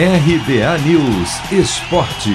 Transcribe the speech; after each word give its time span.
RBA 0.00 0.78
News 0.86 1.50
Esporte. 1.50 2.30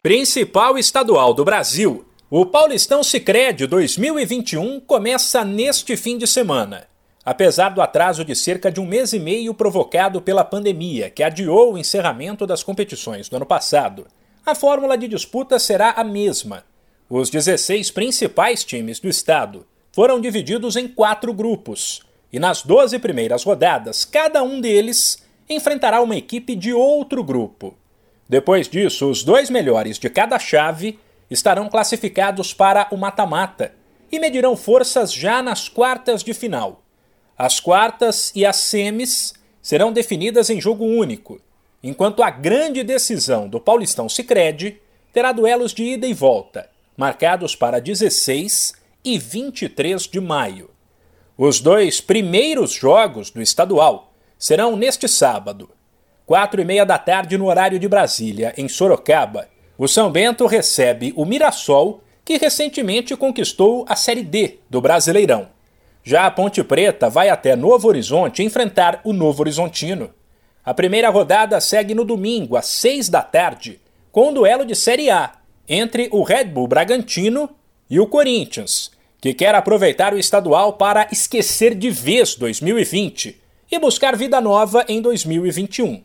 Principal 0.00 0.78
estadual 0.78 1.34
do 1.34 1.44
Brasil. 1.44 2.04
O 2.30 2.46
Paulistão 2.46 3.02
Sicredi 3.02 3.66
2021 3.66 4.78
começa 4.78 5.44
neste 5.44 5.96
fim 5.96 6.16
de 6.16 6.28
semana. 6.28 6.86
Apesar 7.24 7.70
do 7.70 7.82
atraso 7.82 8.24
de 8.24 8.36
cerca 8.36 8.70
de 8.70 8.78
um 8.80 8.86
mês 8.86 9.12
e 9.12 9.18
meio 9.18 9.52
provocado 9.52 10.22
pela 10.22 10.44
pandemia, 10.44 11.10
que 11.10 11.24
adiou 11.24 11.72
o 11.72 11.78
encerramento 11.78 12.46
das 12.46 12.62
competições 12.62 13.28
do 13.28 13.34
ano 13.34 13.46
passado, 13.46 14.06
a 14.46 14.54
fórmula 14.54 14.96
de 14.96 15.08
disputa 15.08 15.58
será 15.58 15.90
a 15.90 16.04
mesma. 16.04 16.62
Os 17.10 17.30
16 17.30 17.90
principais 17.90 18.62
times 18.62 19.00
do 19.00 19.08
estado 19.08 19.66
foram 19.90 20.20
divididos 20.20 20.76
em 20.76 20.86
quatro 20.86 21.34
grupos 21.34 22.00
e 22.32 22.38
nas 22.38 22.62
12 22.62 22.98
primeiras 22.98 23.44
rodadas, 23.44 24.04
cada 24.04 24.42
um 24.42 24.60
deles 24.60 25.22
enfrentará 25.48 26.00
uma 26.00 26.16
equipe 26.16 26.56
de 26.56 26.72
outro 26.72 27.22
grupo. 27.22 27.76
Depois 28.28 28.68
disso, 28.68 29.10
os 29.10 29.22
dois 29.22 29.50
melhores 29.50 29.98
de 29.98 30.08
cada 30.08 30.38
chave 30.38 30.98
estarão 31.30 31.68
classificados 31.68 32.54
para 32.54 32.88
o 32.90 32.96
mata-mata 32.96 33.74
e 34.10 34.18
medirão 34.18 34.56
forças 34.56 35.12
já 35.12 35.42
nas 35.42 35.68
quartas 35.68 36.22
de 36.22 36.32
final. 36.32 36.82
As 37.36 37.60
quartas 37.60 38.32
e 38.34 38.46
as 38.46 38.56
semis 38.56 39.34
serão 39.60 39.92
definidas 39.92 40.48
em 40.50 40.60
jogo 40.60 40.84
único, 40.84 41.40
enquanto 41.82 42.22
a 42.22 42.30
grande 42.30 42.82
decisão 42.82 43.48
do 43.48 43.60
Paulistão 43.60 44.08
Sicredi 44.08 44.80
terá 45.12 45.32
duelos 45.32 45.72
de 45.72 45.84
ida 45.84 46.06
e 46.06 46.14
volta, 46.14 46.70
marcados 46.96 47.54
para 47.54 47.80
16 47.80 48.74
e 49.04 49.18
23 49.18 50.02
de 50.02 50.20
maio. 50.20 50.70
Os 51.36 51.60
dois 51.60 51.98
primeiros 51.98 52.72
jogos 52.72 53.30
do 53.30 53.40
estadual 53.40 54.12
serão 54.38 54.76
neste 54.76 55.08
sábado, 55.08 55.70
quatro 56.26 56.60
e 56.60 56.64
meia 56.64 56.84
da 56.84 56.98
tarde 56.98 57.38
no 57.38 57.46
horário 57.46 57.78
de 57.78 57.88
Brasília, 57.88 58.52
em 58.56 58.68
Sorocaba. 58.68 59.48
O 59.78 59.88
São 59.88 60.10
Bento 60.10 60.46
recebe 60.46 61.12
o 61.16 61.24
Mirassol, 61.24 62.02
que 62.22 62.36
recentemente 62.36 63.16
conquistou 63.16 63.86
a 63.88 63.96
Série 63.96 64.22
D 64.22 64.58
do 64.68 64.80
Brasileirão. 64.82 65.48
Já 66.04 66.26
a 66.26 66.30
Ponte 66.30 66.62
Preta 66.62 67.08
vai 67.08 67.30
até 67.30 67.56
Novo 67.56 67.88
Horizonte 67.88 68.42
enfrentar 68.42 69.00
o 69.02 69.12
Novo 69.12 69.40
Horizontino. 69.42 70.10
A 70.62 70.74
primeira 70.74 71.08
rodada 71.08 71.58
segue 71.60 71.94
no 71.94 72.04
domingo, 72.04 72.56
às 72.56 72.66
seis 72.66 73.08
da 73.08 73.22
tarde, 73.22 73.80
com 74.10 74.28
um 74.28 74.34
duelo 74.34 74.66
de 74.66 74.74
Série 74.74 75.08
A 75.08 75.32
entre 75.66 76.08
o 76.12 76.22
Red 76.22 76.44
Bull 76.44 76.68
Bragantino 76.68 77.48
e 77.88 77.98
o 77.98 78.06
Corinthians, 78.06 78.90
que 79.22 79.32
quer 79.32 79.54
aproveitar 79.54 80.12
o 80.12 80.18
estadual 80.18 80.72
para 80.72 81.06
esquecer 81.12 81.76
de 81.76 81.90
vez 81.90 82.34
2020 82.34 83.40
e 83.70 83.78
buscar 83.78 84.16
vida 84.16 84.40
nova 84.40 84.84
em 84.88 85.00
2021. 85.00 86.02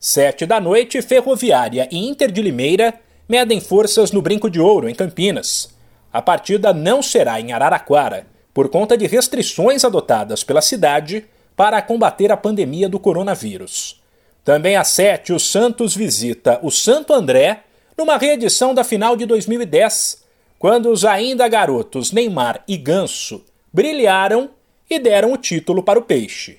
Sete 0.00 0.44
da 0.46 0.58
noite, 0.58 1.00
Ferroviária 1.00 1.88
e 1.92 2.08
Inter 2.08 2.32
de 2.32 2.42
Limeira 2.42 2.94
medem 3.28 3.60
forças 3.60 4.10
no 4.10 4.20
Brinco 4.20 4.50
de 4.50 4.58
Ouro, 4.58 4.88
em 4.88 4.94
Campinas. 4.96 5.72
A 6.12 6.20
partida 6.20 6.74
não 6.74 7.00
será 7.00 7.40
em 7.40 7.52
Araraquara, 7.52 8.26
por 8.52 8.68
conta 8.68 8.96
de 8.96 9.06
restrições 9.06 9.84
adotadas 9.84 10.42
pela 10.42 10.60
cidade 10.60 11.24
para 11.54 11.80
combater 11.80 12.32
a 12.32 12.36
pandemia 12.36 12.88
do 12.88 12.98
coronavírus. 12.98 14.02
Também 14.44 14.74
às 14.74 14.88
sete, 14.88 15.32
o 15.32 15.38
Santos 15.38 15.94
visita 15.94 16.58
o 16.64 16.70
Santo 16.72 17.12
André 17.12 17.62
numa 17.96 18.16
reedição 18.16 18.74
da 18.74 18.82
final 18.82 19.16
de 19.16 19.24
2010, 19.24 20.24
quando 20.60 20.90
os 20.90 21.06
ainda 21.06 21.48
garotos 21.48 22.12
Neymar 22.12 22.62
e 22.68 22.76
Ganso 22.76 23.42
brilharam 23.72 24.50
e 24.90 24.98
deram 24.98 25.32
o 25.32 25.38
título 25.38 25.82
para 25.82 25.98
o 25.98 26.02
Peixe. 26.02 26.58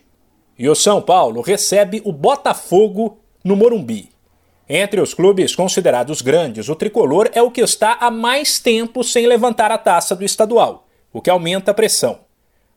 E 0.58 0.68
o 0.68 0.74
São 0.74 1.00
Paulo 1.00 1.40
recebe 1.42 2.02
o 2.04 2.12
Botafogo 2.12 3.20
no 3.44 3.56
Morumbi. 3.56 4.10
Entre 4.68 5.00
os 5.00 5.14
clubes 5.14 5.56
considerados 5.56 6.24
grandes, 6.24 6.68
o 6.68 6.76
tricolor 6.76 7.30
é 7.32 7.44
o 7.44 7.52
que 7.52 7.62
está 7.62 7.94
há 8.02 8.10
mais 8.10 8.58
tempo 8.58 9.04
sem 9.04 9.28
levantar 9.28 9.70
a 9.70 9.78
taça 9.78 10.16
do 10.16 10.26
estadual, 10.26 10.88
o 11.14 11.22
que 11.22 11.30
aumenta 11.30 11.70
a 11.70 11.76
pressão. 11.76 12.22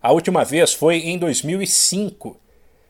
A 0.03 0.13
última 0.13 0.45
vez 0.45 0.75
foi 0.75 0.97
em 0.97 1.17
2005. 1.17 2.39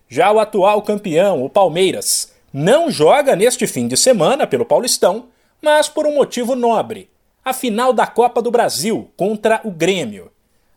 Já 0.08 0.32
o 0.32 0.40
atual 0.40 0.82
campeão, 0.82 1.44
o 1.44 1.48
Palmeiras, 1.48 2.32
não 2.52 2.90
joga 2.90 3.36
neste 3.36 3.68
fim 3.68 3.86
de 3.86 3.96
semana 3.96 4.44
pelo 4.44 4.66
Paulistão, 4.66 5.26
mas 5.62 5.88
por 5.88 6.04
um 6.04 6.16
motivo 6.16 6.56
nobre 6.56 7.13
a 7.44 7.52
final 7.52 7.92
da 7.92 8.06
Copa 8.06 8.40
do 8.40 8.50
Brasil 8.50 9.10
contra 9.16 9.60
o 9.64 9.70
Grêmio. 9.70 10.30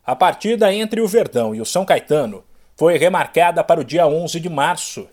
A 0.06 0.16
partida 0.16 0.74
entre 0.74 1.00
o 1.00 1.08
Verdão 1.08 1.56
e 1.56 1.62
o 1.62 1.66
São 1.66 1.86
Caetano 1.86 2.44
foi 2.76 2.98
remarcada 2.98 3.64
para 3.64 3.80
o 3.80 3.84
dia 3.84 4.06
11 4.06 4.40
de 4.40 4.50
março. 4.50 5.08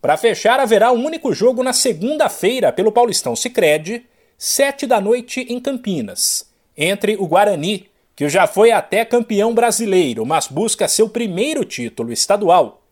Para 0.00 0.16
fechar, 0.16 0.60
haverá 0.60 0.92
um 0.92 1.04
único 1.04 1.32
jogo 1.34 1.62
na 1.62 1.72
segunda-feira 1.72 2.72
pelo 2.72 2.92
Paulistão 2.92 3.34
Sicredi, 3.34 4.06
sete 4.38 4.86
da 4.86 5.00
noite 5.00 5.40
em 5.48 5.58
Campinas, 5.58 6.48
entre 6.76 7.16
o 7.16 7.26
Guarani, 7.26 7.88
que 8.14 8.28
já 8.28 8.46
foi 8.46 8.70
até 8.70 9.04
campeão 9.04 9.52
brasileiro, 9.52 10.24
mas 10.24 10.46
busca 10.46 10.86
seu 10.86 11.08
primeiro 11.08 11.64
título 11.64 12.12
estadual, 12.12 12.82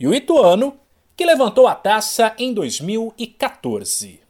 e 0.00 0.08
o 0.08 0.14
Ituano, 0.14 0.74
que 1.16 1.24
levantou 1.24 1.68
a 1.68 1.74
taça 1.74 2.34
em 2.38 2.52
2014. 2.52 4.21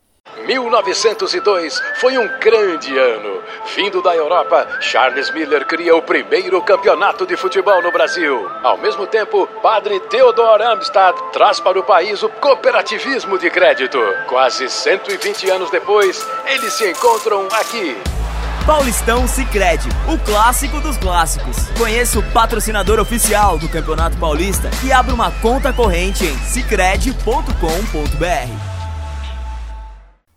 1902 0.47 1.81
foi 1.97 2.19
um 2.19 2.29
grande 2.39 2.97
ano. 2.97 3.43
Vindo 3.75 4.03
da 4.03 4.15
Europa, 4.15 4.67
Charles 4.81 5.31
Miller 5.31 5.67
cria 5.67 5.95
o 5.95 6.03
primeiro 6.03 6.61
campeonato 6.63 7.27
de 7.27 7.37
futebol 7.37 7.83
no 7.83 7.93
Brasil. 7.93 8.51
Ao 8.63 8.79
mesmo 8.79 9.07
tempo, 9.07 9.47
padre 9.63 10.01
Theodor 10.01 10.61
Amstad 10.63 11.17
traz 11.33 11.61
para 11.61 11.79
o 11.79 11.83
país 11.83 12.23
o 12.23 12.29
cooperativismo 12.29 13.39
de 13.39 13.51
crédito. 13.51 13.99
Quase 14.29 14.69
120 14.69 15.51
anos 15.51 15.71
depois, 15.71 16.27
eles 16.47 16.73
se 16.73 16.91
encontram 16.91 17.47
aqui. 17.53 17.97
Paulistão 18.67 19.27
Sicredi, 19.27 19.89
o 20.07 20.17
clássico 20.19 20.81
dos 20.81 20.97
clássicos. 20.97 21.69
Conheça 21.77 22.19
o 22.19 22.33
patrocinador 22.33 23.01
oficial 23.01 23.59
do 23.59 23.69
Campeonato 23.69 24.17
Paulista 24.19 24.71
e 24.85 24.93
abra 24.93 25.13
uma 25.13 25.33
conta 25.33 25.73
corrente 25.73 26.25
em 26.25 26.39
sicredi.com.br. 26.39 28.72